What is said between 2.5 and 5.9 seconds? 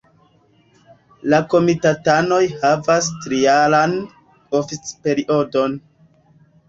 havas trijaran oficperiodon.